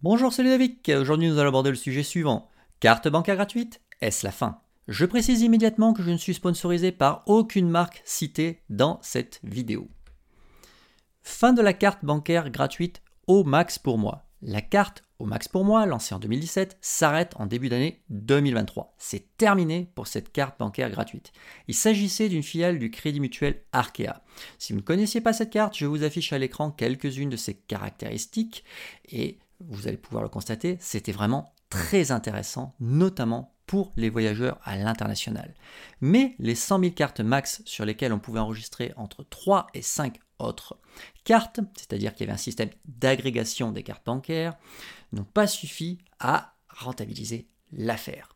Bonjour, 0.00 0.32
c'est 0.32 0.44
Ludovic. 0.44 0.88
Aujourd'hui, 0.96 1.28
nous 1.28 1.40
allons 1.40 1.48
aborder 1.48 1.70
le 1.70 1.76
sujet 1.76 2.04
suivant. 2.04 2.48
Carte 2.78 3.08
bancaire 3.08 3.34
gratuite, 3.34 3.80
est-ce 4.00 4.24
la 4.24 4.30
fin? 4.30 4.60
Je 4.86 5.04
précise 5.04 5.42
immédiatement 5.42 5.92
que 5.92 6.04
je 6.04 6.10
ne 6.12 6.16
suis 6.16 6.34
sponsorisé 6.34 6.92
par 6.92 7.24
aucune 7.26 7.68
marque 7.68 8.00
citée 8.04 8.62
dans 8.70 9.00
cette 9.02 9.40
vidéo. 9.42 9.88
Fin 11.22 11.52
de 11.52 11.62
la 11.62 11.72
carte 11.72 12.04
bancaire 12.04 12.48
gratuite 12.50 13.02
au 13.26 13.42
max 13.42 13.80
pour 13.80 13.98
moi. 13.98 14.28
La 14.40 14.60
carte 14.60 15.02
au 15.18 15.24
max 15.24 15.48
pour 15.48 15.64
moi, 15.64 15.84
lancée 15.84 16.14
en 16.14 16.20
2017, 16.20 16.78
s'arrête 16.80 17.34
en 17.34 17.46
début 17.46 17.68
d'année 17.68 18.04
2023. 18.10 18.94
C'est 18.98 19.36
terminé 19.36 19.90
pour 19.96 20.06
cette 20.06 20.30
carte 20.30 20.60
bancaire 20.60 20.90
gratuite. 20.90 21.32
Il 21.66 21.74
s'agissait 21.74 22.28
d'une 22.28 22.44
filiale 22.44 22.78
du 22.78 22.92
Crédit 22.92 23.18
Mutuel 23.18 23.62
Arkea. 23.72 24.22
Si 24.58 24.72
vous 24.72 24.78
ne 24.78 24.84
connaissiez 24.84 25.20
pas 25.20 25.32
cette 25.32 25.50
carte, 25.50 25.76
je 25.76 25.86
vous 25.86 26.04
affiche 26.04 26.32
à 26.32 26.38
l'écran 26.38 26.70
quelques-unes 26.70 27.30
de 27.30 27.36
ses 27.36 27.54
caractéristiques 27.54 28.62
et 29.10 29.40
vous 29.60 29.88
allez 29.88 29.96
pouvoir 29.96 30.22
le 30.22 30.28
constater, 30.28 30.76
c'était 30.80 31.12
vraiment 31.12 31.52
très 31.70 32.10
intéressant, 32.10 32.74
notamment 32.80 33.54
pour 33.66 33.92
les 33.96 34.08
voyageurs 34.08 34.58
à 34.64 34.76
l'international. 34.76 35.54
Mais 36.00 36.34
les 36.38 36.54
100 36.54 36.80
000 36.80 36.92
cartes 36.92 37.20
max 37.20 37.62
sur 37.66 37.84
lesquelles 37.84 38.12
on 38.14 38.18
pouvait 38.18 38.40
enregistrer 38.40 38.94
entre 38.96 39.24
3 39.24 39.66
et 39.74 39.82
5 39.82 40.18
autres 40.38 40.78
cartes, 41.24 41.60
c'est-à-dire 41.76 42.14
qu'il 42.14 42.26
y 42.26 42.30
avait 42.30 42.34
un 42.34 42.42
système 42.42 42.70
d'agrégation 42.86 43.70
des 43.70 43.82
cartes 43.82 44.06
bancaires, 44.06 44.56
n'ont 45.12 45.24
pas 45.24 45.46
suffi 45.46 45.98
à 46.18 46.54
rentabiliser 46.68 47.48
l'affaire. 47.72 48.30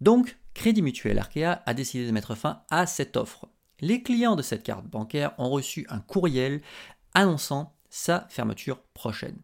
Donc, 0.00 0.38
Crédit 0.54 0.82
Mutuel 0.82 1.18
Arkea 1.18 1.62
a 1.64 1.74
décidé 1.74 2.06
de 2.06 2.12
mettre 2.12 2.34
fin 2.34 2.62
à 2.70 2.86
cette 2.86 3.16
offre. 3.16 3.48
Les 3.80 4.02
clients 4.02 4.36
de 4.36 4.42
cette 4.42 4.62
carte 4.62 4.86
bancaire 4.86 5.34
ont 5.38 5.50
reçu 5.50 5.86
un 5.88 5.98
courriel 5.98 6.62
annonçant 7.14 7.74
sa 7.90 8.26
fermeture 8.30 8.80
prochaine. 8.94 9.38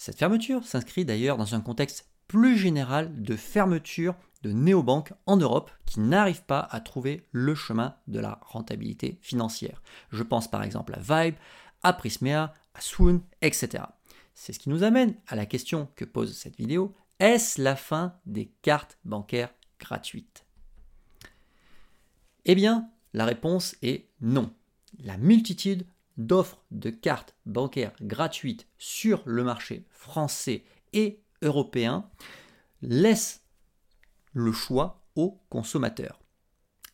Cette 0.00 0.18
fermeture 0.18 0.64
s'inscrit 0.64 1.04
d'ailleurs 1.04 1.36
dans 1.36 1.54
un 1.54 1.60
contexte 1.60 2.06
plus 2.26 2.56
général 2.56 3.22
de 3.22 3.36
fermeture 3.36 4.14
de 4.40 4.50
néobanques 4.50 5.12
en 5.26 5.36
Europe 5.36 5.70
qui 5.84 6.00
n'arrivent 6.00 6.46
pas 6.46 6.60
à 6.70 6.80
trouver 6.80 7.26
le 7.32 7.54
chemin 7.54 7.94
de 8.06 8.18
la 8.18 8.40
rentabilité 8.40 9.18
financière. 9.20 9.82
Je 10.10 10.22
pense 10.22 10.50
par 10.50 10.62
exemple 10.62 10.94
à 10.94 11.00
Vibe, 11.00 11.34
à 11.82 11.92
Prismea, 11.92 12.54
à 12.72 12.80
Swoon, 12.80 13.20
etc. 13.42 13.84
C'est 14.32 14.54
ce 14.54 14.58
qui 14.58 14.70
nous 14.70 14.84
amène 14.84 15.16
à 15.26 15.36
la 15.36 15.44
question 15.44 15.90
que 15.96 16.06
pose 16.06 16.34
cette 16.34 16.56
vidéo. 16.56 16.94
Est-ce 17.18 17.60
la 17.60 17.76
fin 17.76 18.14
des 18.24 18.46
cartes 18.62 18.96
bancaires 19.04 19.52
gratuites? 19.78 20.46
Eh 22.46 22.54
bien, 22.54 22.88
la 23.12 23.26
réponse 23.26 23.76
est 23.82 24.06
non. 24.22 24.50
La 25.04 25.18
multitude 25.18 25.84
d'offres 26.26 26.62
de 26.70 26.90
cartes 26.90 27.34
bancaires 27.46 27.92
gratuites 28.00 28.66
sur 28.78 29.22
le 29.24 29.42
marché 29.42 29.84
français 29.90 30.64
et 30.92 31.20
européen 31.42 32.08
laisse 32.82 33.42
le 34.32 34.52
choix 34.52 35.02
aux 35.16 35.40
consommateurs. 35.48 36.20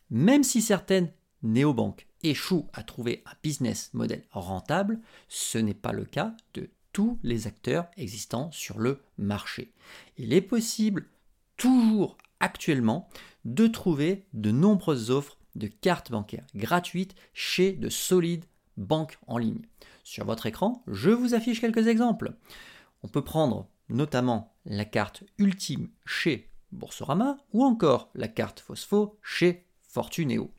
Même 0.09 0.43
si 0.43 0.61
certaines 0.61 1.11
néobanques 1.43 2.07
échouent 2.23 2.69
à 2.73 2.83
trouver 2.83 3.23
un 3.25 3.33
business 3.43 3.93
model 3.93 4.23
rentable, 4.31 4.99
ce 5.27 5.57
n'est 5.57 5.73
pas 5.73 5.91
le 5.91 6.05
cas 6.05 6.35
de 6.53 6.69
tous 6.93 7.19
les 7.21 7.45
acteurs 7.45 7.87
existants 7.97 8.51
sur 8.51 8.79
le 8.79 9.01
marché. 9.17 9.73
Il 10.17 10.33
est 10.33 10.41
possible 10.41 11.07
toujours 11.57 12.17
actuellement 12.39 13.09
de 13.45 13.67
trouver 13.67 14.25
de 14.33 14.51
nombreuses 14.51 15.11
offres 15.11 15.37
de 15.55 15.67
cartes 15.67 16.11
bancaires 16.11 16.45
gratuites 16.55 17.15
chez 17.33 17.73
de 17.73 17.89
solides 17.89 18.45
banque 18.77 19.17
en 19.27 19.37
ligne. 19.37 19.61
Sur 20.03 20.25
votre 20.25 20.45
écran, 20.45 20.83
je 20.87 21.09
vous 21.09 21.33
affiche 21.33 21.59
quelques 21.59 21.87
exemples. 21.87 22.33
On 23.03 23.07
peut 23.07 23.23
prendre 23.23 23.67
notamment 23.89 24.55
la 24.65 24.85
carte 24.85 25.23
Ultime 25.37 25.89
chez 26.05 26.49
Boursorama 26.71 27.37
ou 27.53 27.63
encore 27.63 28.09
la 28.15 28.27
carte 28.27 28.59
Phospho 28.59 29.17
chez 29.21 29.65
Fortuneo. 29.81 30.51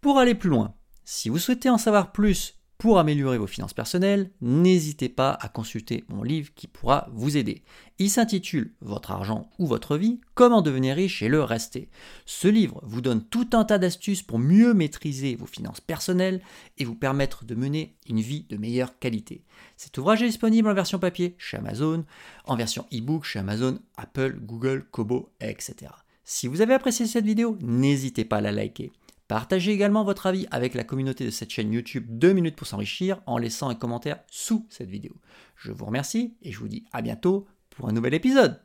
Pour 0.00 0.18
aller 0.18 0.34
plus 0.34 0.50
loin, 0.50 0.74
si 1.04 1.28
vous 1.28 1.38
souhaitez 1.38 1.70
en 1.70 1.78
savoir 1.78 2.12
plus 2.12 2.61
pour 2.82 2.98
améliorer 2.98 3.38
vos 3.38 3.46
finances 3.46 3.74
personnelles, 3.74 4.32
n'hésitez 4.40 5.08
pas 5.08 5.38
à 5.40 5.48
consulter 5.48 6.02
mon 6.08 6.24
livre 6.24 6.50
qui 6.56 6.66
pourra 6.66 7.08
vous 7.12 7.36
aider. 7.36 7.62
Il 8.00 8.10
s'intitule 8.10 8.72
Votre 8.80 9.12
argent 9.12 9.48
ou 9.60 9.68
votre 9.68 9.96
vie, 9.96 10.20
comment 10.34 10.62
devenir 10.62 10.96
riche 10.96 11.22
et 11.22 11.28
le 11.28 11.44
rester. 11.44 11.88
Ce 12.26 12.48
livre 12.48 12.80
vous 12.82 13.00
donne 13.00 13.22
tout 13.22 13.48
un 13.52 13.64
tas 13.64 13.78
d'astuces 13.78 14.24
pour 14.24 14.40
mieux 14.40 14.74
maîtriser 14.74 15.36
vos 15.36 15.46
finances 15.46 15.80
personnelles 15.80 16.42
et 16.76 16.84
vous 16.84 16.96
permettre 16.96 17.44
de 17.44 17.54
mener 17.54 17.94
une 18.08 18.20
vie 18.20 18.46
de 18.48 18.56
meilleure 18.56 18.98
qualité. 18.98 19.44
Cet 19.76 19.96
ouvrage 19.98 20.24
est 20.24 20.26
disponible 20.26 20.68
en 20.68 20.74
version 20.74 20.98
papier 20.98 21.36
chez 21.38 21.58
Amazon, 21.58 22.04
en 22.46 22.56
version 22.56 22.84
e-book 22.92 23.22
chez 23.22 23.38
Amazon, 23.38 23.78
Apple, 23.96 24.40
Google, 24.40 24.86
Kobo, 24.90 25.28
etc. 25.38 25.92
Si 26.24 26.48
vous 26.48 26.60
avez 26.60 26.74
apprécié 26.74 27.06
cette 27.06 27.26
vidéo, 27.26 27.56
n'hésitez 27.60 28.24
pas 28.24 28.38
à 28.38 28.40
la 28.40 28.50
liker. 28.50 28.90
Partagez 29.32 29.72
également 29.72 30.04
votre 30.04 30.26
avis 30.26 30.46
avec 30.50 30.74
la 30.74 30.84
communauté 30.84 31.24
de 31.24 31.30
cette 31.30 31.48
chaîne 31.48 31.72
YouTube 31.72 32.04
2 32.06 32.34
minutes 32.34 32.54
pour 32.54 32.66
s'enrichir 32.66 33.22
en 33.24 33.38
laissant 33.38 33.70
un 33.70 33.74
commentaire 33.74 34.18
sous 34.30 34.66
cette 34.68 34.90
vidéo. 34.90 35.16
Je 35.56 35.72
vous 35.72 35.86
remercie 35.86 36.36
et 36.42 36.52
je 36.52 36.58
vous 36.58 36.68
dis 36.68 36.84
à 36.92 37.00
bientôt 37.00 37.46
pour 37.70 37.88
un 37.88 37.92
nouvel 37.92 38.12
épisode. 38.12 38.60